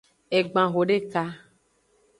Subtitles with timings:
[0.37, 1.23] Egban hodeka.